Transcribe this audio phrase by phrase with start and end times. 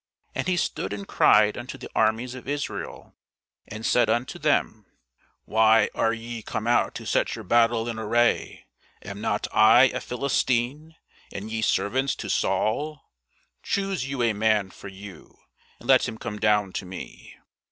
[0.33, 3.13] And he stood and cried unto the armies of Israel,
[3.67, 4.87] and said unto them,
[5.45, 8.65] Why are ye come out to set your battle in array?
[9.03, 10.95] am not I a Philistine,
[11.31, 13.11] and ye servants to Saul?
[13.61, 15.37] choose you a man for you,
[15.79, 17.35] and let him come down to me.